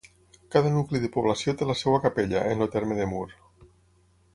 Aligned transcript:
Cada 0.55 0.71
nucli 0.77 1.01
de 1.03 1.11
població 1.17 1.55
té 1.59 1.69
la 1.73 1.77
seva 1.83 2.03
capella, 2.09 2.45
en 2.55 2.67
el 2.67 2.75
terme 2.79 3.01
de 3.03 3.11
Mur. 3.17 3.25